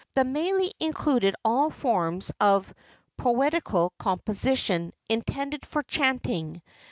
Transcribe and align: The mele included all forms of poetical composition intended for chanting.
The 0.15 0.23
mele 0.23 0.67
included 0.79 1.35
all 1.45 1.69
forms 1.69 2.31
of 2.41 2.73
poetical 3.17 3.93
composition 3.99 4.93
intended 5.09 5.63
for 5.63 5.83
chanting. 5.83 6.63